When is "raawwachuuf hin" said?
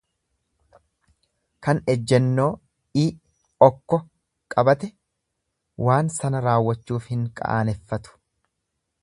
6.49-7.25